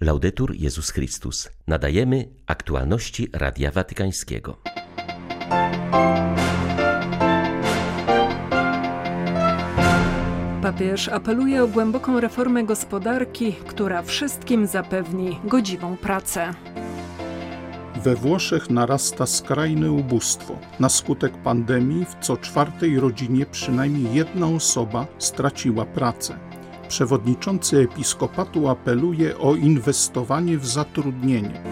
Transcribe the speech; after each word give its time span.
Laudetur 0.00 0.54
Jezus 0.54 0.90
Chrystus. 0.90 1.50
Nadajemy 1.66 2.28
aktualności 2.46 3.28
Radia 3.32 3.70
Watykańskiego. 3.70 4.56
Papież 10.62 11.08
apeluje 11.08 11.62
o 11.62 11.68
głęboką 11.68 12.20
reformę 12.20 12.64
gospodarki, 12.64 13.52
która 13.52 14.02
wszystkim 14.02 14.66
zapewni 14.66 15.38
godziwą 15.44 15.96
pracę. 15.96 16.54
We 18.04 18.14
Włoszech 18.14 18.70
narasta 18.70 19.26
skrajne 19.26 19.92
ubóstwo. 19.92 20.58
Na 20.80 20.88
skutek 20.88 21.32
pandemii 21.42 22.04
w 22.04 22.14
co 22.24 22.36
czwartej 22.36 23.00
rodzinie 23.00 23.46
przynajmniej 23.46 24.14
jedna 24.14 24.46
osoba 24.46 25.06
straciła 25.18 25.84
pracę. 25.84 26.53
Przewodniczący 26.88 27.78
episkopatu 27.78 28.68
apeluje 28.68 29.38
o 29.38 29.54
inwestowanie 29.54 30.58
w 30.58 30.66
zatrudnienie. 30.66 31.62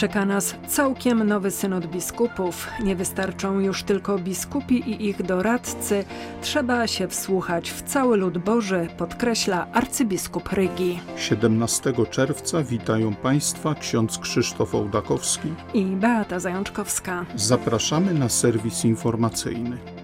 Czeka 0.00 0.26
nas 0.26 0.54
całkiem 0.68 1.24
nowy 1.24 1.50
synod 1.50 1.86
biskupów. 1.86 2.66
Nie 2.84 2.96
wystarczą 2.96 3.60
już 3.60 3.82
tylko 3.82 4.18
biskupi 4.18 4.90
i 4.90 5.08
ich 5.08 5.22
doradcy. 5.22 6.04
Trzeba 6.42 6.86
się 6.86 7.08
wsłuchać 7.08 7.70
w 7.70 7.82
cały 7.82 8.16
lud 8.16 8.38
Boży, 8.38 8.88
podkreśla 8.98 9.66
arcybiskup 9.72 10.52
Rygi. 10.52 11.00
17 11.16 11.92
czerwca 12.10 12.62
witają 12.62 13.14
Państwa 13.14 13.74
ksiądz 13.74 14.18
Krzysztof 14.18 14.74
Ołdakowski 14.74 15.48
i 15.74 15.84
Beata 15.84 16.40
Zajączkowska. 16.40 17.26
Zapraszamy 17.36 18.14
na 18.14 18.28
serwis 18.28 18.84
informacyjny. 18.84 19.99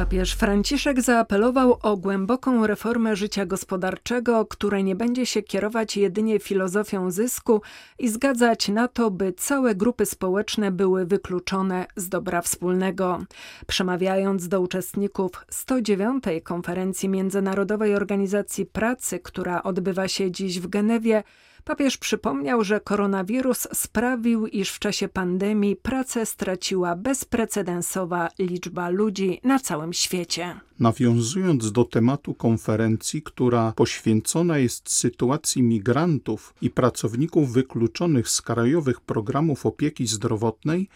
Papież 0.00 0.34
Franciszek 0.34 1.00
zaapelował 1.00 1.78
o 1.82 1.96
głęboką 1.96 2.66
reformę 2.66 3.16
życia 3.16 3.46
gospodarczego, 3.46 4.46
które 4.46 4.82
nie 4.82 4.96
będzie 4.96 5.26
się 5.26 5.42
kierować 5.42 5.96
jedynie 5.96 6.38
filozofią 6.38 7.10
zysku 7.10 7.62
i 7.98 8.08
zgadzać 8.08 8.68
na 8.68 8.88
to, 8.88 9.10
by 9.10 9.32
całe 9.32 9.74
grupy 9.74 10.06
społeczne 10.06 10.70
były 10.70 11.06
wykluczone 11.06 11.86
z 11.96 12.08
dobra 12.08 12.42
wspólnego. 12.42 13.18
Przemawiając 13.66 14.48
do 14.48 14.60
uczestników 14.60 15.30
109. 15.50 16.24
konferencji 16.44 17.08
Międzynarodowej 17.08 17.94
Organizacji 17.94 18.66
Pracy, 18.66 19.18
która 19.18 19.62
odbywa 19.62 20.08
się 20.08 20.30
dziś 20.30 20.60
w 20.60 20.66
Genewie, 20.66 21.22
Papież 21.64 21.96
przypomniał, 21.96 22.64
że 22.64 22.80
koronawirus 22.80 23.68
sprawił, 23.72 24.46
iż 24.46 24.70
w 24.70 24.78
czasie 24.78 25.08
pandemii 25.08 25.76
pracę 25.76 26.26
straciła 26.26 26.96
bezprecedensowa 26.96 28.28
liczba 28.38 28.88
ludzi 28.88 29.40
na 29.44 29.58
całym 29.58 29.92
świecie. 29.92 30.60
Nawiązując 30.80 31.72
do 31.72 31.84
tematu 31.84 32.34
konferencji, 32.34 33.22
która 33.22 33.72
poświęcona 33.72 34.58
jest 34.58 34.92
sytuacji 34.92 35.62
migrantów 35.62 36.54
i 36.62 36.70
pracowników 36.70 37.52
wykluczonych 37.52 38.28
z 38.28 38.42
krajowych 38.42 39.00
programów 39.00 39.66
opieki 39.66 40.06
zdrowotnej, 40.06 40.88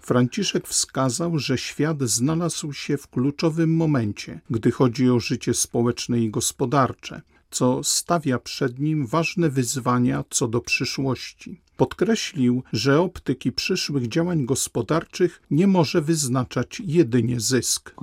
Franciszek 0.00 0.68
wskazał, 0.68 1.38
że 1.38 1.58
świat 1.58 2.02
znalazł 2.02 2.72
się 2.72 2.96
w 2.96 3.08
kluczowym 3.08 3.76
momencie, 3.76 4.40
gdy 4.50 4.70
chodzi 4.70 5.10
o 5.10 5.20
życie 5.20 5.54
społeczne 5.54 6.20
i 6.20 6.30
gospodarcze 6.30 7.22
co 7.50 7.84
stawia 7.84 8.38
przed 8.38 8.78
nim 8.78 9.06
ważne 9.06 9.50
wyzwania 9.50 10.24
co 10.30 10.48
do 10.48 10.60
przyszłości. 10.60 11.60
Podkreślił, 11.80 12.62
że 12.72 13.00
optyki 13.00 13.52
przyszłych 13.52 14.08
działań 14.08 14.46
gospodarczych 14.46 15.42
nie 15.50 15.66
może 15.66 16.00
wyznaczać 16.00 16.82
jedynie 16.86 17.40
zysk. 17.40 17.94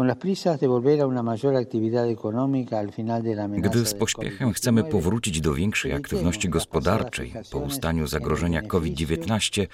Gdy 3.58 3.86
z 3.86 3.94
pośpiechem 3.94 4.54
chcemy 4.54 4.84
powrócić 4.84 5.42
do 5.42 5.54
większej 5.54 5.94
aktywności 5.94 6.50
gospodarczej 6.50 7.34
po 7.52 7.58
ustaniu 7.58 8.08
zagrożenia 8.08 8.62
COVID-19, 8.62 9.68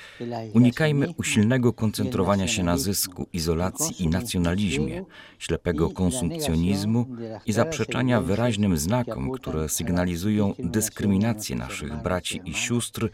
unikajmy 0.54 1.08
usilnego 1.18 1.74
koncentrowania 1.74 2.48
się 2.48 2.64
na 2.64 2.78
zysku, 2.78 3.28
izolacji 3.34 4.04
i 4.04 4.08
nacjonalizmie, 4.08 5.06
ślepego 5.40 5.90
konsumpcjonizmu 5.90 7.06
i 7.46 7.54
zaprzeczania 7.54 8.22
wyraźnym 8.22 8.78
znakom, 8.78 9.32
które 9.32 9.70
sygnalizują 9.70 10.54
dyskryminację 10.60 11.56
naszych 11.56 12.02
braci 12.02 12.42
i 12.46 12.54
sióstr 12.54 13.10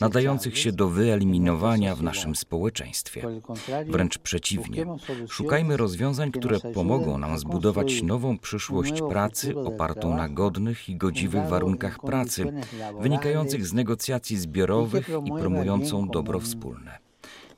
nadających 0.00 0.31
się 0.54 0.72
do 0.72 0.88
wyeliminowania 0.88 1.96
w 1.96 2.02
naszym 2.02 2.36
społeczeństwie. 2.36 3.40
Wręcz 3.86 4.18
przeciwnie, 4.18 4.86
szukajmy 5.28 5.76
rozwiązań, 5.76 6.32
które 6.32 6.60
pomogą 6.60 7.18
nam 7.18 7.38
zbudować 7.38 8.02
nową 8.02 8.38
przyszłość 8.38 9.02
pracy 9.08 9.58
opartą 9.58 10.16
na 10.16 10.28
godnych 10.28 10.88
i 10.88 10.96
godziwych 10.96 11.48
warunkach 11.48 12.00
pracy, 12.00 12.52
wynikających 13.00 13.66
z 13.66 13.72
negocjacji 13.72 14.36
zbiorowych 14.36 15.10
i 15.24 15.30
promującą 15.30 16.08
dobro 16.08 16.40
wspólne. 16.40 16.98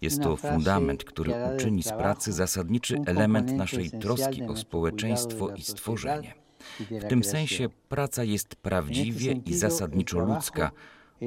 Jest 0.00 0.22
to 0.22 0.36
fundament, 0.36 1.04
który 1.04 1.32
uczyni 1.54 1.82
z 1.82 1.88
pracy 1.88 2.32
zasadniczy 2.32 3.00
element 3.06 3.52
naszej 3.52 3.90
troski 3.90 4.42
o 4.42 4.56
społeczeństwo 4.56 5.54
i 5.54 5.62
stworzenie. 5.62 6.34
W 6.90 7.08
tym 7.08 7.24
sensie 7.24 7.68
praca 7.88 8.24
jest 8.24 8.56
prawdziwie 8.56 9.32
i 9.46 9.54
zasadniczo 9.54 10.18
ludzka, 10.18 10.70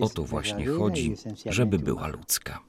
o 0.02 0.10
to 0.10 0.24
właśnie 0.24 0.66
chodzi, 0.66 1.16
żeby 1.46 1.80
była 1.80 2.08
ludzka. 2.08 2.60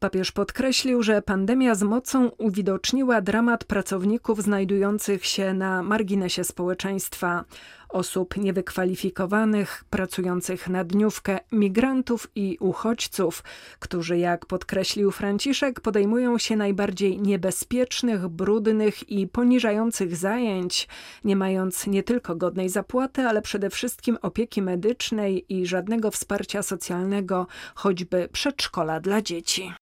Papież 0.00 0.32
podkreślił, 0.32 1.02
że 1.02 1.22
pandemia 1.22 1.74
z 1.74 1.82
mocą 1.82 2.28
uwidoczniła 2.28 3.20
dramat 3.20 3.64
pracowników 3.64 4.42
znajdujących 4.42 5.26
się 5.26 5.54
na 5.54 5.82
marginesie 5.82 6.44
społeczeństwa 6.44 7.44
osób 7.88 8.36
niewykwalifikowanych, 8.36 9.84
pracujących 9.90 10.68
na 10.68 10.84
dniówkę, 10.84 11.38
migrantów 11.52 12.30
i 12.34 12.56
uchodźców, 12.60 13.44
którzy, 13.78 14.18
jak 14.18 14.46
podkreślił 14.46 15.10
Franciszek, 15.10 15.80
podejmują 15.80 16.38
się 16.38 16.56
najbardziej 16.56 17.20
niebezpiecznych, 17.20 18.28
brudnych 18.28 19.10
i 19.10 19.26
poniżających 19.26 20.16
zajęć, 20.16 20.88
nie 21.24 21.36
mając 21.36 21.86
nie 21.86 22.02
tylko 22.02 22.36
godnej 22.36 22.68
zapłaty, 22.68 23.22
ale 23.22 23.42
przede 23.42 23.70
wszystkim 23.70 24.18
opieki 24.22 24.62
medycznej 24.62 25.44
i 25.48 25.66
żadnego 25.66 26.10
wsparcia 26.10 26.62
socjalnego, 26.62 27.46
choćby 27.74 28.28
przedszkola 28.32 29.00
dla 29.00 29.22
dzieci. 29.22 29.72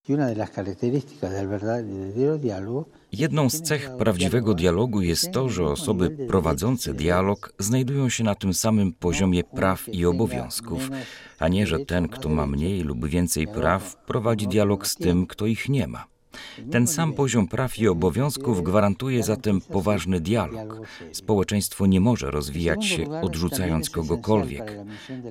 Jedną 3.19 3.50
z 3.50 3.62
cech 3.62 3.91
prawdziwego 3.99 4.54
dialogu 4.54 5.03
jest 5.03 5.32
to, 5.32 5.49
że 5.49 5.65
osoby 5.65 6.10
prowadzące 6.28 6.94
dialog 6.94 7.53
znajdują 7.59 8.09
się 8.09 8.25
na 8.25 8.34
tym 8.34 8.54
samym 8.54 8.93
poziomie 8.93 9.44
praw 9.44 9.88
i 9.88 10.06
obowiązków, 10.06 10.91
a 11.38 11.49
nie, 11.49 11.66
że 11.66 11.78
ten, 11.78 12.09
kto 12.09 12.28
ma 12.28 12.47
mniej 12.47 12.81
lub 12.81 13.06
więcej 13.09 13.47
praw, 13.47 13.97
prowadzi 14.06 14.49
dialog 14.49 14.87
z 14.87 14.97
tym, 14.97 15.26
kto 15.26 15.47
ich 15.47 15.69
nie 15.69 15.87
ma. 15.87 16.16
Ten 16.70 16.86
sam 16.86 17.12
poziom 17.12 17.48
praw 17.48 17.78
i 17.78 17.88
obowiązków 17.88 18.62
gwarantuje 18.62 19.22
zatem 19.22 19.60
poważny 19.60 20.20
dialog. 20.20 20.80
Społeczeństwo 21.12 21.86
nie 21.86 22.00
może 22.00 22.30
rozwijać 22.30 22.84
się 22.84 23.20
odrzucając 23.20 23.91
kogokolwiek. 23.91 24.78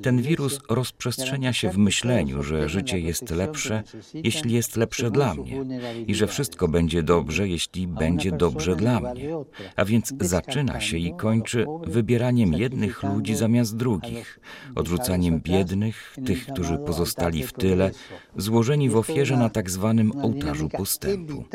Ten 0.02 0.22
wirus 0.22 0.60
rozprzestrzenia 0.70 1.54
się 1.54 1.70
w 1.70 1.78
myśleniu, 1.78 2.44
że 2.44 2.70
życie 2.70 3.00
jest 3.00 3.30
lepsze, 3.30 3.84
jeśli 4.14 4.54
jest 4.54 4.76
lepsze 4.76 5.12
dla 5.12 5.34
mnie, 5.34 5.66
i 6.08 6.16
że 6.16 6.28
wszystko 6.28 6.68
będzie 6.68 7.04
dobrze, 7.04 7.48
jeśli 7.48 7.88
będzie 7.88 8.32
dobrze 8.32 8.76
dla 8.76 9.00
mnie. 9.00 9.30
A 9.76 9.86
więc 9.86 10.14
zaczyna 10.22 10.82
się 10.82 10.98
i 10.98 11.14
kończy 11.14 11.66
wybieraniem 11.84 12.54
jednych 12.54 13.04
ludzi 13.04 13.36
zamiast 13.36 13.76
drugich, 13.76 14.40
odrzucaniem 14.76 15.40
biednych, 15.40 16.16
tych, 16.26 16.46
którzy 16.48 16.78
pozostali 16.78 17.44
w 17.44 17.54
tyle, 17.54 17.92
złożeni 18.38 18.90
w 18.90 18.98
ofierze 18.98 19.38
na 19.38 19.50
tak 19.50 19.70
zwanym 19.70 20.12
ołtarzu 20.22 20.70
pustyni 20.70 20.95
postępu. 21.00 21.46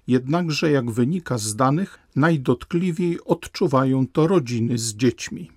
Jednakże, 0.08 0.72
jak 0.72 0.92
wynika 0.92 1.38
z 1.38 1.56
danych, 1.56 2.00
najdotkliwiej 2.16 3.20
odczuwają 3.26 4.08
to 4.08 4.28
rodziny 4.28 4.78
z 4.78 4.96
dziećmi. 4.96 5.52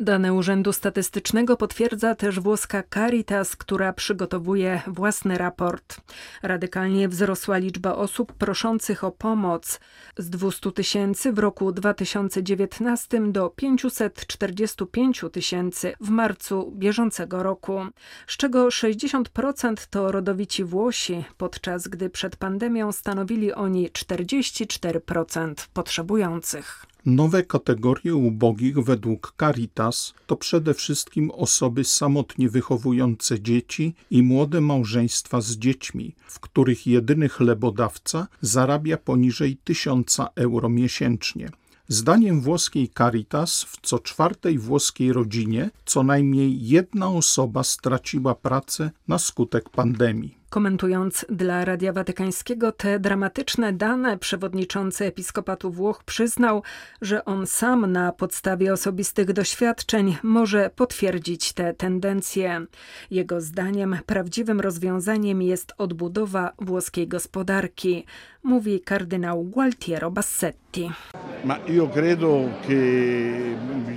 Dane 0.00 0.32
Urzędu 0.32 0.72
Statystycznego 0.72 1.56
potwierdza 1.56 2.14
też 2.14 2.40
włoska 2.40 2.82
Caritas, 2.94 3.56
która 3.56 3.92
przygotowuje 3.92 4.82
własny 4.86 5.38
raport. 5.38 6.00
Radykalnie 6.42 7.08
wzrosła 7.08 7.58
liczba 7.58 7.94
osób 7.94 8.32
proszących 8.32 9.04
o 9.04 9.10
pomoc 9.12 9.80
z 10.18 10.30
200 10.30 10.72
tysięcy 10.72 11.32
w 11.32 11.38
roku 11.38 11.72
2019 11.72 13.32
do 13.32 13.50
545 13.50 15.24
tysięcy 15.32 15.92
w 16.00 16.10
marcu 16.10 16.72
bieżącego 16.76 17.42
roku, 17.42 17.80
z 18.26 18.36
czego 18.36 18.68
60% 18.68 19.86
to 19.90 20.12
rodowici 20.12 20.64
Włosi, 20.64 21.24
podczas 21.36 21.88
gdy 21.88 22.10
przed 22.10 22.36
pandemią 22.36 22.92
stanowili 22.92 23.52
oni 23.52 23.88
44% 23.90 25.54
potrzebujących. 25.72 26.86
Nowe 27.08 27.42
kategorie 27.42 28.14
ubogich 28.14 28.78
według 28.78 29.34
Caritas 29.40 30.14
to 30.26 30.36
przede 30.36 30.74
wszystkim 30.74 31.30
osoby 31.30 31.84
samotnie 31.84 32.48
wychowujące 32.48 33.40
dzieci 33.40 33.94
i 34.10 34.22
młode 34.22 34.60
małżeństwa 34.60 35.40
z 35.40 35.56
dziećmi, 35.56 36.14
w 36.26 36.40
których 36.40 36.86
jedyny 36.86 37.28
chlebodawca 37.28 38.26
zarabia 38.40 38.96
poniżej 38.96 39.56
1000 39.64 40.18
euro 40.34 40.68
miesięcznie. 40.68 41.50
Zdaniem 41.88 42.40
włoskiej 42.40 42.90
Caritas 42.98 43.64
w 43.64 43.76
co 43.82 43.98
czwartej 43.98 44.58
włoskiej 44.58 45.12
rodzinie 45.12 45.70
co 45.84 46.02
najmniej 46.02 46.68
jedna 46.68 47.08
osoba 47.08 47.64
straciła 47.64 48.34
pracę 48.34 48.90
na 49.08 49.18
skutek 49.18 49.70
pandemii. 49.70 50.38
Komentując 50.50 51.26
dla 51.28 51.64
Radia 51.64 51.92
Watykańskiego 51.92 52.72
te 52.72 52.98
dramatyczne 52.98 53.72
dane, 53.72 54.18
przewodniczący 54.18 55.04
Episkopatu 55.04 55.70
Włoch 55.70 56.04
przyznał, 56.04 56.62
że 57.02 57.24
on 57.24 57.46
sam 57.46 57.92
na 57.92 58.12
podstawie 58.12 58.72
osobistych 58.72 59.32
doświadczeń 59.32 60.16
może 60.22 60.70
potwierdzić 60.76 61.52
te 61.52 61.74
tendencje. 61.74 62.66
Jego 63.10 63.40
zdaniem 63.40 63.98
prawdziwym 64.06 64.60
rozwiązaniem 64.60 65.42
jest 65.42 65.72
odbudowa 65.78 66.52
włoskiej 66.58 67.08
gospodarki, 67.08 68.04
mówi 68.42 68.80
kardynał 68.80 69.44
Gualtiero 69.44 70.10
Bassetti. 70.10 70.90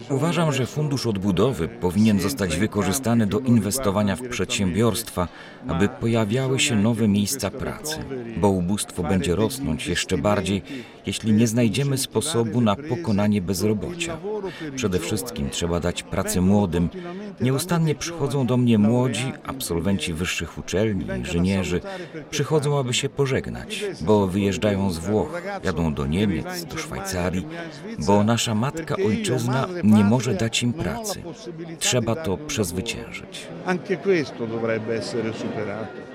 Uważam, 0.10 0.54
że 0.54 0.66
fundusz 0.66 1.08
odbudowy 1.08 1.68
powinien 1.68 2.20
zostać 2.20 2.58
wykorzystany 2.58 3.28
do 3.28 3.40
inwestowania 3.40 4.16
w 4.16 4.22
przedsiębiorstwa, 4.22 5.28
aby 5.68 5.90
pojawiały 5.90 6.41
się 6.58 6.76
nowe 6.76 7.08
miejsca 7.08 7.52
pracy, 7.52 7.96
bo 8.38 8.50
ubóstwo 8.50 9.04
będzie 9.04 9.36
rosnąć 9.36 9.88
jeszcze 9.88 10.18
bardziej, 10.18 10.62
jeśli 11.06 11.34
nie 11.34 11.48
znajdziemy 11.48 11.98
sposobu 11.98 12.62
na 12.62 12.76
pokonanie 12.76 13.42
bezrobocia. 13.42 14.18
Przede 14.76 15.00
wszystkim 15.00 15.50
trzeba 15.50 15.80
dać 15.80 16.04
pracę 16.04 16.42
młodym. 16.42 16.90
Nieustannie 17.42 17.96
przychodzą 17.96 18.46
do 18.46 18.58
mnie 18.58 18.78
młodzi, 18.78 19.34
absolwenci 19.46 20.14
wyższych 20.14 20.58
uczelni, 20.58 21.06
inżynierzy. 21.18 21.82
Przychodzą, 22.30 22.80
aby 22.80 22.94
się 22.94 23.10
pożegnać, 23.10 23.86
bo 24.02 24.28
wyjeżdżają 24.28 24.92
z 24.92 24.98
Włoch, 24.98 25.42
jadą 25.64 25.94
do 25.94 26.08
Niemiec, 26.08 26.66
do 26.66 26.78
Szwajcarii, 26.78 27.48
bo 28.00 28.24
nasza 28.24 28.56
matka 28.56 28.96
ojczyzna 29.06 29.68
nie 29.84 30.04
może 30.04 30.34
dać 30.34 30.64
im 30.64 30.74
pracy. 30.74 31.24
Trzeba 31.80 32.16
to 32.16 32.38
przezwyciężyć. 32.38 33.48
Anche 33.66 33.98
questo 33.98 34.48
dovrebbe 34.48 34.96
essere 34.96 35.34
superato. 35.34 36.12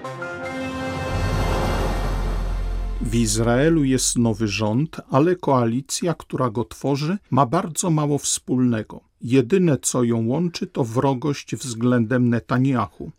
W 3.00 3.14
Izraelu 3.14 3.84
jest 3.84 4.18
nowy 4.18 4.48
rząd, 4.48 5.00
ale 5.10 5.36
koalicja, 5.36 6.14
która 6.14 6.50
go 6.50 6.64
tworzy, 6.64 7.18
ma 7.30 7.46
bardzo 7.46 7.90
mało 7.90 8.18
wspólnego. 8.18 9.00
Jedyne, 9.20 9.78
co 9.82 10.04
ją 10.04 10.26
łączy, 10.26 10.66
to 10.66 10.84
wrogość 10.84 11.56
względem 11.56 12.28
Netanyahu. 12.28 13.10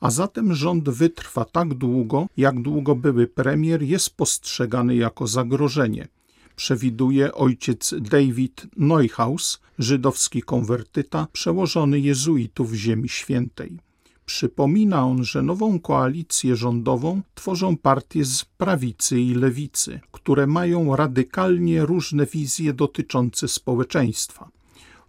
A 0.00 0.10
zatem 0.10 0.54
rząd 0.54 0.88
wytrwa 0.88 1.44
tak 1.44 1.74
długo, 1.74 2.26
jak 2.36 2.62
długo 2.62 2.94
były 2.94 3.26
premier 3.26 3.82
jest 3.82 4.16
postrzegany 4.16 4.96
jako 4.96 5.26
zagrożenie. 5.26 6.08
Przewiduje 6.56 7.34
ojciec 7.34 7.94
David 8.00 8.66
Neuhaus, 8.76 9.60
żydowski 9.78 10.42
konwertyta, 10.42 11.26
przełożony 11.32 12.00
jezuitów 12.00 12.72
Ziemi 12.72 13.08
Świętej. 13.08 13.87
Przypomina 14.28 15.06
on, 15.06 15.24
że 15.24 15.42
nową 15.42 15.80
koalicję 15.80 16.56
rządową 16.56 17.22
tworzą 17.34 17.76
partie 17.76 18.24
z 18.24 18.44
prawicy 18.44 19.20
i 19.20 19.34
lewicy, 19.34 20.00
które 20.12 20.46
mają 20.46 20.96
radykalnie 20.96 21.86
różne 21.86 22.26
wizje 22.26 22.72
dotyczące 22.72 23.48
społeczeństwa. 23.48 24.48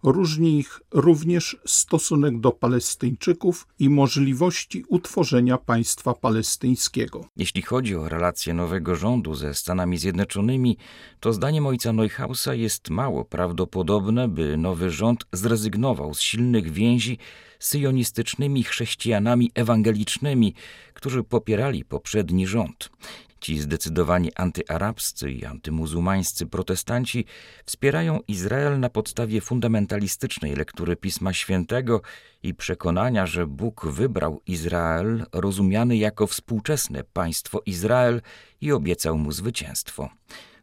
Różni 0.02 0.58
ich 0.58 0.80
również 0.90 1.56
stosunek 1.66 2.40
do 2.40 2.52
Palestyńczyków 2.52 3.66
i 3.78 3.88
możliwości 3.88 4.84
utworzenia 4.88 5.58
państwa 5.58 6.14
palestyńskiego. 6.14 7.24
Jeśli 7.36 7.62
chodzi 7.62 7.96
o 7.96 8.08
relacje 8.08 8.54
nowego 8.54 8.96
rządu 8.96 9.34
ze 9.34 9.54
Stanami 9.54 9.98
Zjednoczonymi, 9.98 10.76
to 11.20 11.32
zdaniem 11.32 11.66
ojca 11.66 11.92
Neuhausa 11.92 12.54
jest 12.54 12.90
mało 12.90 13.24
prawdopodobne, 13.24 14.28
by 14.28 14.56
nowy 14.56 14.90
rząd 14.90 15.24
zrezygnował 15.32 16.14
z 16.14 16.20
silnych 16.20 16.72
więzi 16.72 17.18
syjonistycznymi 17.58 18.62
chrześcijanami 18.62 19.50
ewangelicznymi, 19.54 20.54
którzy 20.94 21.24
popierali 21.24 21.84
poprzedni 21.84 22.46
rząd. 22.46 22.90
Ci 23.40 23.58
zdecydowani 23.58 24.34
antyarabscy 24.34 25.30
i 25.30 25.44
antymuzułmańscy 25.44 26.46
protestanci 26.46 27.24
wspierają 27.64 28.20
Izrael 28.28 28.80
na 28.80 28.88
podstawie 28.88 29.40
fundamentalistycznej 29.40 30.56
lektury 30.56 30.96
Pisma 30.96 31.32
Świętego 31.32 32.00
i 32.42 32.54
przekonania, 32.54 33.26
że 33.26 33.46
Bóg 33.46 33.86
wybrał 33.86 34.40
Izrael, 34.46 35.26
rozumiany 35.32 35.96
jako 35.96 36.26
współczesne 36.26 37.04
państwo 37.04 37.62
Izrael 37.66 38.22
i 38.60 38.72
obiecał 38.72 39.18
mu 39.18 39.32
zwycięstwo. 39.32 40.10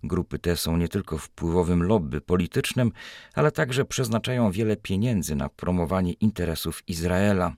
Grupy 0.07 0.39
te 0.39 0.57
są 0.57 0.77
nie 0.77 0.89
tylko 0.89 1.17
wpływowym 1.17 1.83
lobby 1.83 2.21
politycznym, 2.21 2.91
ale 3.33 3.51
także 3.51 3.85
przeznaczają 3.85 4.51
wiele 4.51 4.77
pieniędzy 4.77 5.35
na 5.35 5.49
promowanie 5.49 6.13
interesów 6.13 6.83
Izraela. 6.87 7.53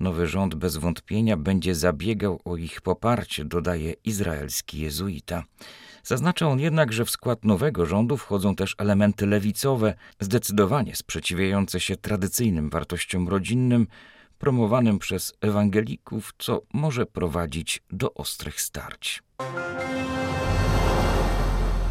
Nowy 0.00 0.26
rząd 0.26 0.54
bez 0.54 0.76
wątpienia 0.76 1.36
będzie 1.36 1.74
zabiegał 1.74 2.40
o 2.44 2.56
ich 2.56 2.80
poparcie, 2.80 3.44
dodaje 3.44 3.94
izraelski 4.04 4.80
jezuita. 4.80 5.44
Zaznacza 6.02 6.48
on 6.48 6.60
jednak, 6.60 6.92
że 6.92 7.04
w 7.04 7.10
skład 7.10 7.44
nowego 7.44 7.86
rządu 7.86 8.16
wchodzą 8.16 8.56
też 8.56 8.74
elementy 8.78 9.26
lewicowe, 9.26 9.94
zdecydowanie 10.20 10.96
sprzeciwiające 10.96 11.80
się 11.80 11.96
tradycyjnym 11.96 12.70
wartościom 12.70 13.28
rodzinnym, 13.28 13.86
promowanym 14.38 14.98
przez 14.98 15.34
ewangelików, 15.40 16.32
co 16.38 16.62
może 16.72 17.06
prowadzić 17.06 17.82
do 17.90 18.14
ostrych 18.14 18.60
starć. 18.60 19.22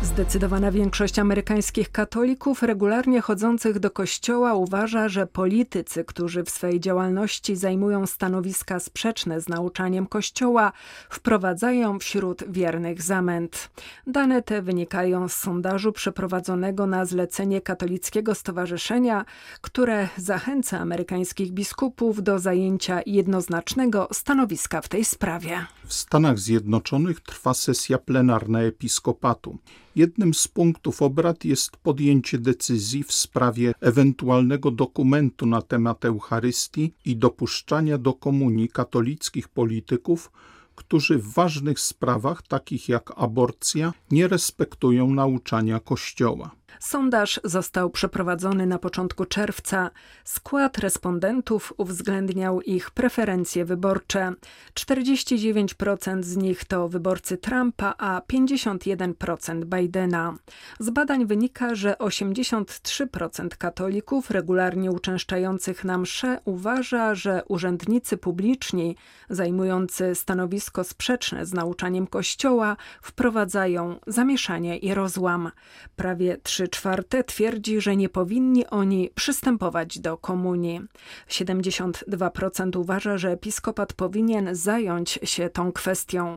Zdecydowana 0.03 0.71
większość 0.71 1.19
amerykańskich 1.19 1.91
katolików 1.91 2.63
regularnie 2.63 3.21
chodzących 3.21 3.79
do 3.79 3.91
kościoła 3.91 4.53
uważa, 4.53 5.09
że 5.09 5.27
politycy, 5.27 6.03
którzy 6.03 6.43
w 6.43 6.49
swej 6.49 6.79
działalności 6.79 7.55
zajmują 7.55 8.07
stanowiska 8.07 8.79
sprzeczne 8.79 9.41
z 9.41 9.49
nauczaniem 9.49 10.07
kościoła, 10.07 10.71
wprowadzają 11.09 11.99
wśród 11.99 12.43
wiernych 12.51 13.01
zamęt. 13.01 13.69
Dane 14.07 14.41
te 14.41 14.61
wynikają 14.61 15.29
z 15.29 15.33
sondażu 15.33 15.91
przeprowadzonego 15.91 16.87
na 16.87 17.05
zlecenie 17.05 17.61
Katolickiego 17.61 18.35
Stowarzyszenia, 18.35 19.25
które 19.61 20.07
zachęca 20.17 20.79
amerykańskich 20.79 21.51
biskupów 21.51 22.23
do 22.23 22.39
zajęcia 22.39 23.01
jednoznacznego 23.05 24.07
stanowiska 24.11 24.81
w 24.81 24.87
tej 24.87 25.05
sprawie. 25.05 25.65
W 25.85 25.93
Stanach 25.93 26.39
Zjednoczonych 26.39 27.19
trwa 27.21 27.53
sesja 27.53 27.97
plenarna 27.97 28.61
episkopatu. 28.61 29.57
Jednym 29.95 30.33
z 30.33 30.47
punktów 30.47 31.01
obrad 31.01 31.45
jest 31.45 31.77
podjęcie 31.77 32.37
decyzji 32.37 33.03
w 33.03 33.11
sprawie 33.11 33.73
ewentualnego 33.81 34.71
dokumentu 34.71 35.45
na 35.45 35.61
temat 35.61 36.05
Eucharystii 36.05 36.93
i 37.05 37.15
dopuszczania 37.15 37.97
do 37.97 38.13
komunii 38.13 38.69
katolickich 38.69 39.49
polityków, 39.49 40.31
którzy 40.75 41.17
w 41.17 41.33
ważnych 41.33 41.79
sprawach, 41.79 42.41
takich 42.41 42.89
jak 42.89 43.13
aborcja, 43.15 43.93
nie 44.11 44.27
respektują 44.27 45.13
nauczania 45.13 45.79
Kościoła. 45.79 46.51
Sondaż 46.79 47.39
został 47.43 47.89
przeprowadzony 47.89 48.67
na 48.67 48.79
początku 48.79 49.25
czerwca. 49.25 49.89
Skład 50.23 50.77
respondentów 50.77 51.73
uwzględniał 51.77 52.61
ich 52.61 52.91
preferencje 52.91 53.65
wyborcze. 53.65 54.33
49% 54.73 56.23
z 56.23 56.37
nich 56.37 56.65
to 56.65 56.89
wyborcy 56.89 57.37
Trumpa, 57.37 57.93
a 57.97 58.21
51% 58.33 59.65
Bidena. 59.65 60.37
Z 60.79 60.89
badań 60.89 61.25
wynika, 61.25 61.75
że 61.75 61.95
83% 61.99 63.47
katolików 63.57 64.31
regularnie 64.31 64.91
uczęszczających 64.91 65.83
na 65.83 65.97
msze 65.97 66.39
uważa, 66.45 67.15
że 67.15 67.43
urzędnicy 67.47 68.17
publiczni 68.17 68.95
zajmujący 69.29 70.15
stanowisko 70.15 70.83
sprzeczne 70.83 71.45
z 71.45 71.53
nauczaniem 71.53 72.07
Kościoła 72.07 72.77
wprowadzają 73.01 73.99
zamieszanie 74.07 74.77
i 74.77 74.93
rozłam. 74.93 75.51
Prawie 75.95 76.37
3 76.43 76.62
czwarte 76.67 77.23
twierdzi, 77.23 77.81
że 77.81 77.95
nie 77.95 78.09
powinni 78.09 78.67
oni 78.67 79.09
przystępować 79.15 79.99
do 79.99 80.17
komunii. 80.17 80.81
72% 81.29 82.77
uważa, 82.77 83.17
że 83.17 83.31
episkopat 83.31 83.93
powinien 83.93 84.49
zająć 84.55 85.19
się 85.23 85.49
tą 85.49 85.71
kwestią. 85.71 86.35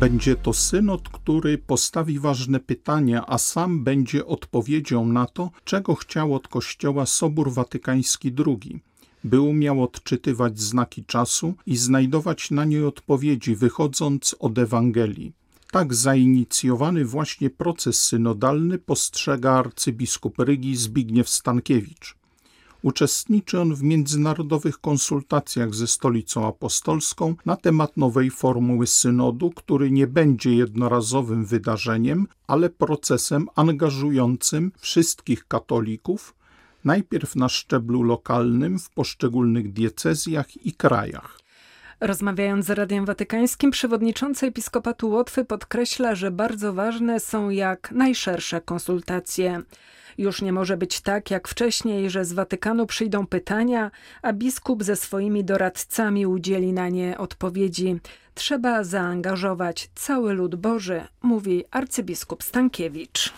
Będzie 0.00 0.36
to 0.36 0.52
synod, 0.52 1.08
który 1.08 1.58
postawi 1.58 2.18
ważne 2.18 2.60
pytania, 2.60 3.24
a 3.26 3.38
sam 3.38 3.84
będzie 3.84 4.26
odpowiedzią 4.26 5.06
na 5.06 5.26
to, 5.26 5.50
czego 5.64 5.94
chciał 5.94 6.34
od 6.34 6.48
Kościoła 6.48 7.06
Sobór 7.06 7.52
Watykański 7.52 8.32
II 8.46 8.82
by 9.24 9.40
umiał 9.40 9.82
odczytywać 9.82 10.60
znaki 10.60 11.04
czasu 11.04 11.54
i 11.66 11.76
znajdować 11.76 12.50
na 12.50 12.64
nie 12.64 12.86
odpowiedzi, 12.86 13.54
wychodząc 13.56 14.36
od 14.38 14.58
Ewangelii. 14.58 15.32
Tak 15.72 15.94
zainicjowany 15.94 17.04
właśnie 17.04 17.50
proces 17.50 18.04
synodalny 18.04 18.78
postrzega 18.78 19.52
arcybiskup 19.52 20.38
Rygi 20.38 20.76
Zbigniew 20.76 21.28
Stankiewicz. 21.28 22.16
Uczestniczy 22.82 23.60
on 23.60 23.74
w 23.74 23.82
międzynarodowych 23.82 24.78
konsultacjach 24.78 25.74
ze 25.74 25.86
Stolicą 25.86 26.46
Apostolską 26.46 27.34
na 27.46 27.56
temat 27.56 27.96
nowej 27.96 28.30
formuły 28.30 28.86
synodu, 28.86 29.50
który 29.50 29.90
nie 29.90 30.06
będzie 30.06 30.54
jednorazowym 30.54 31.44
wydarzeniem, 31.44 32.26
ale 32.46 32.70
procesem 32.70 33.48
angażującym 33.54 34.72
wszystkich 34.78 35.48
katolików, 35.48 36.34
najpierw 36.84 37.36
na 37.36 37.48
szczeblu 37.48 38.02
lokalnym 38.02 38.78
w 38.78 38.90
poszczególnych 38.90 39.72
diecezjach 39.72 40.66
i 40.66 40.72
krajach. 40.72 41.41
Rozmawiając 42.04 42.66
z 42.66 42.70
Radiem 42.70 43.04
Watykańskim, 43.04 43.70
przewodniczący 43.70 44.46
Episkopatu 44.46 45.10
Łotwy 45.10 45.44
podkreśla, 45.44 46.14
że 46.14 46.30
bardzo 46.30 46.72
ważne 46.72 47.20
są 47.20 47.50
jak 47.50 47.90
najszersze 47.92 48.60
konsultacje. 48.60 49.60
Już 50.18 50.42
nie 50.42 50.52
może 50.52 50.76
być 50.76 51.00
tak 51.00 51.30
jak 51.30 51.48
wcześniej, 51.48 52.10
że 52.10 52.24
z 52.24 52.32
Watykanu 52.32 52.86
przyjdą 52.86 53.26
pytania, 53.26 53.90
a 54.22 54.32
biskup 54.32 54.82
ze 54.82 54.96
swoimi 54.96 55.44
doradcami 55.44 56.26
udzieli 56.26 56.72
na 56.72 56.88
nie 56.88 57.18
odpowiedzi. 57.18 57.96
Trzeba 58.34 58.84
zaangażować 58.84 59.88
cały 59.94 60.32
lud 60.34 60.54
Boży, 60.54 61.00
mówi 61.22 61.64
arcybiskup 61.70 62.42
Stankiewicz. 62.42 63.32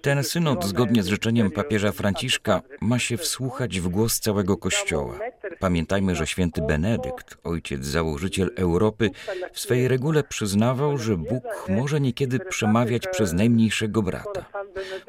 Ten 0.00 0.24
synod, 0.24 0.64
zgodnie 0.64 1.02
z 1.02 1.06
życzeniem 1.06 1.50
papieża 1.50 1.92
Franciszka, 1.92 2.62
ma 2.80 2.98
się 2.98 3.16
wsłuchać 3.16 3.80
w 3.80 3.88
głos 3.88 4.20
całego 4.20 4.56
Kościoła. 4.56 5.18
Pamiętajmy, 5.60 6.14
że 6.14 6.26
święty 6.26 6.62
Benedykt, 6.62 7.36
ojciec 7.44 7.84
założyciel 7.84 8.50
Europy, 8.56 9.10
w 9.52 9.60
swej 9.60 9.88
regule 9.88 10.22
przyznawał, 10.22 10.98
że 10.98 11.16
Bóg 11.16 11.44
może 11.68 12.00
niekiedy 12.00 12.38
przemawiać 12.38 13.06
przez 13.06 13.32
najmniejszego 13.32 14.02
brata. 14.02 14.44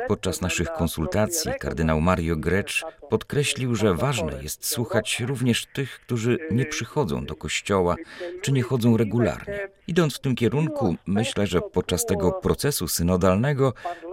Podczas 0.07 0.41
naszych 0.41 0.71
konsultacji 0.71 1.51
kardynał 1.59 2.01
Mario 2.01 2.35
Grecz 2.35 2.83
podkreślił, 3.09 3.75
że 3.75 3.93
ważne 3.93 4.43
jest 4.43 4.65
słuchać 4.65 5.19
również 5.19 5.65
tych, 5.65 5.99
którzy 5.99 6.37
nie 6.51 6.65
przychodzą 6.65 7.25
do 7.25 7.35
kościoła 7.35 7.95
czy 8.41 8.51
nie 8.51 8.61
chodzą 8.61 8.97
regularnie. 8.97 9.69
Idąc 9.87 10.15
w 10.15 10.19
tym 10.19 10.35
kierunku, 10.35 10.95
myślę, 11.05 11.47
że 11.47 11.61
podczas 11.61 12.05
tego 12.05 12.31
procesu 12.31 12.87
synodalnego 12.87 13.68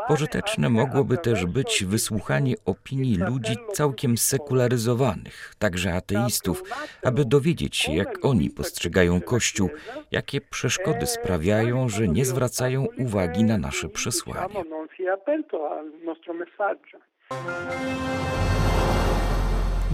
pożyteczne 0.08 0.68
mogłoby 0.68 1.18
też 1.18 1.46
być 1.46 1.84
wysłuchanie 1.84 2.54
opinii 2.64 3.16
ludzi 3.16 3.56
całkiem 3.72 4.18
sekularyzowanych, 4.18 5.54
także 5.58 5.94
ateistów, 5.94 6.62
aby 7.04 7.24
dowiedzieć 7.24 7.76
się, 7.76 7.92
jak 7.92 8.24
oni 8.24 8.50
postrzegają 8.50 9.20
Kościół, 9.20 9.70
jakie 10.10 10.40
przeszkody 10.40 11.06
sprawiają, 11.06 11.88
że 11.88 12.08
nie 12.08 12.24
zwracają 12.24 12.86
uwagi 12.98 13.44
na 13.44 13.58
nasze 13.58 13.88
przesłanie. 13.88 14.46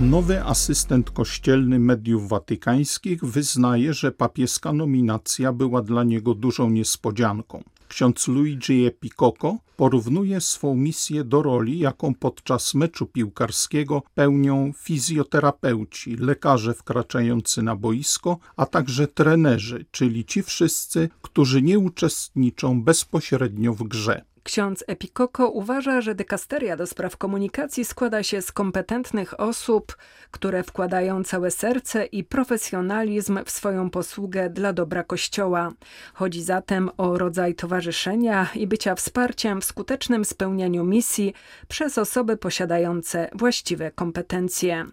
Nowy 0.01 0.43
asystent 0.43 1.11
kościelny 1.11 1.79
mediów 1.79 2.29
watykańskich 2.29 3.25
wyznaje, 3.25 3.93
że 3.93 4.13
papieska 4.13 4.73
nominacja 4.73 5.53
była 5.53 5.83
dla 5.83 6.05
niego 6.05 6.35
dużą 6.35 6.71
niespodzianką. 6.71 7.63
Ksiądz 7.93 8.29
Luigi 8.29 8.87
Epicoco 8.87 9.59
porównuje 9.77 10.41
swą 10.41 10.75
misję 10.75 11.25
do 11.25 11.43
roli, 11.43 11.79
jaką 11.79 12.15
podczas 12.15 12.75
meczu 12.75 13.07
piłkarskiego 13.07 14.03
pełnią 14.15 14.73
fizjoterapeuci, 14.77 16.17
lekarze 16.17 16.75
wkraczający 16.75 17.63
na 17.63 17.77
boisko, 17.77 18.39
a 18.57 18.67
także 18.67 19.09
trenerzy, 19.09 19.85
czyli 19.91 20.25
ci 20.25 20.43
wszyscy, 20.43 21.09
którzy 21.23 21.63
nie 21.63 21.79
uczestniczą 21.79 22.83
bezpośrednio 22.83 23.75
w 23.75 23.83
grze. 23.83 24.32
Ksiądz 24.43 24.85
Epikoko 24.87 25.49
uważa, 25.49 26.01
że 26.01 26.15
dykasteria 26.15 26.77
do 26.77 26.87
spraw 26.87 27.17
komunikacji 27.17 27.85
składa 27.85 28.23
się 28.23 28.43
z 28.43 28.53
kompetentnych 28.53 29.41
osób, 29.41 29.97
które 30.31 30.63
wkładają 30.63 31.25
całe 31.25 31.51
serce 31.51 32.05
i 32.07 32.25
profesjonalizm 32.25 33.45
w 33.45 33.51
swoją 33.51 33.91
posługę 33.91 34.51
dla 34.51 34.73
dobra 34.73 35.05
Kościoła. 35.05 35.73
Chodzi 36.15 36.43
zatem 36.43 36.91
o 36.97 37.19
rodzaj 37.19 37.55
towarzyszenia 37.55 38.49
i 38.55 38.67
bycia 38.67 38.95
wsparciem 38.95 39.61
w 39.61 39.65
skutecznym 39.65 40.25
spełnianiu 40.25 40.85
misji 40.85 41.35
przez 41.69 41.99
osoby 41.99 42.37
posiadające 42.37 43.31
właściwe 43.35 43.91
kompetencje. 43.91 44.87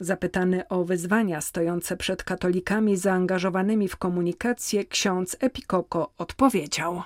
Zapytany 0.00 0.68
o 0.68 0.84
wyzwania 0.84 1.40
stojące 1.40 1.96
przed 1.96 2.22
katolikami 2.22 2.96
zaangażowanymi 2.96 3.88
w 3.88 3.96
komunikację, 3.96 4.84
ksiądz 4.84 5.36
Epikoko 5.40 6.12
odpowiedział. 6.18 7.02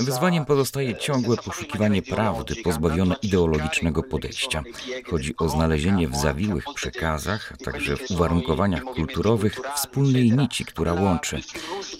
Wyzwaniem 0.00 0.44
pozostaje 0.44 0.96
ciągłe 0.96 1.36
poszukiwanie 1.36 2.02
prawdy, 2.02 2.56
pozbawione 2.56 3.16
ideologicznego 3.22 4.02
podejścia. 4.02 4.62
Chodzi 5.10 5.36
o 5.36 5.48
znalezienie 5.48 6.08
w 6.08 6.16
zawiłych 6.16 6.64
przekazach, 6.74 7.52
a 7.52 7.64
także 7.64 7.96
w 7.96 8.10
uwarunkowaniach 8.10 8.82
kulturowych 8.82 9.60
wspólnej 9.74 10.32
nici, 10.32 10.64
która 10.64 10.92
łączy. 10.92 11.40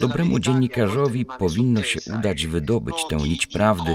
Dobremu 0.01 0.39
dziennikarzowi 0.39 1.25
powinno 1.25 1.83
się 1.83 2.01
udać 2.19 2.47
wydobyć 2.47 2.97
tę 3.09 3.17
nić 3.17 3.47
prawdy, 3.47 3.95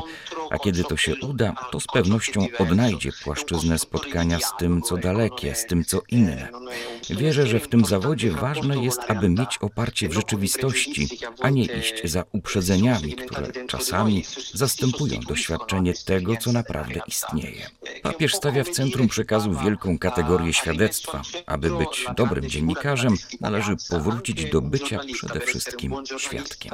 a 0.52 0.60
kiedy 0.60 0.84
to 0.84 0.98
się 0.98 1.16
uda, 1.22 1.54
to 1.72 1.80
z 1.80 1.88
pewnością 1.88 2.48
odnajdzie 2.60 3.12
płaszczyznę 3.24 3.80
spotkania 3.80 4.40
z 4.40 4.52
tym, 4.60 4.82
co 4.82 4.98
dalekie, 4.98 5.56
z 5.56 5.66
tym, 5.66 5.86
co 5.86 6.02
inne. 6.10 6.50
Wierzę, 7.10 7.48
że 7.48 7.60
w 7.60 7.68
tym 7.68 7.86
zawodzie 7.86 8.32
ważne 8.32 8.84
jest, 8.84 9.00
aby 9.08 9.30
mieć 9.30 9.58
oparcie 9.62 10.10
w 10.10 10.14
rzeczywistości, 10.14 11.20
a 11.42 11.50
nie 11.50 11.66
iść 11.66 12.02
za 12.04 12.24
uprzedzeniami, 12.32 13.14
które 13.14 13.66
czasami 13.68 14.24
zastępują 14.54 15.20
doświadczenie 15.20 15.94
tego, 16.06 16.38
co 16.38 16.52
naprawdę 16.52 17.02
istnieje. 17.08 17.70
Papież 18.04 18.36
stawia 18.36 18.64
w 18.64 18.70
centrum 18.70 19.08
przekazu 19.08 19.54
wielką 19.64 20.00
kategorię 20.00 20.54
świadectwa. 20.54 21.22
Aby 21.46 21.78
być 21.78 22.06
dobrym 22.16 22.50
dziennikarzem, 22.50 23.16
należy 23.42 23.76
powrócić 23.90 24.50
do 24.50 24.62
bycia 24.62 25.00
przede 25.14 25.40
wszystkim 25.40 25.94
świadkiem. 26.18 26.74